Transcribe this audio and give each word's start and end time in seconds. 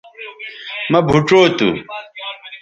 مہ 0.91 0.99
بھوچو 1.07 1.41
تھو 1.57 1.69